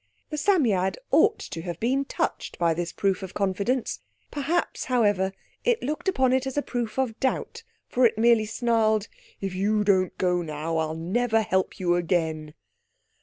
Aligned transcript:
The 0.31 0.37
Psammead 0.37 0.97
ought 1.11 1.37
to 1.37 1.61
have 1.61 1.79
been 1.79 2.05
touched 2.05 2.57
by 2.57 2.73
this 2.73 2.91
proof 2.91 3.21
of 3.21 3.35
confidence. 3.35 3.99
Perhaps, 4.31 4.85
however, 4.85 5.31
it 5.63 5.83
looked 5.83 6.07
upon 6.07 6.33
it 6.33 6.47
as 6.47 6.57
a 6.57 6.63
proof 6.63 6.97
of 6.97 7.19
doubt, 7.19 7.61
for 7.87 8.07
it 8.07 8.17
merely 8.17 8.45
snarled— 8.47 9.07
"If 9.41 9.53
you 9.53 9.83
don't 9.83 10.17
go 10.17 10.41
now 10.41 10.77
I'll 10.77 10.95
never 10.95 11.43
help 11.43 11.79
you 11.79 11.93
again." 11.93 12.55